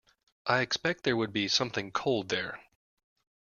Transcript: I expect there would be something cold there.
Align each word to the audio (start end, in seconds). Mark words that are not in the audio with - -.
I 0.47 0.61
expect 0.61 1.03
there 1.03 1.15
would 1.15 1.31
be 1.31 1.47
something 1.47 1.91
cold 1.91 2.29
there. 2.29 2.59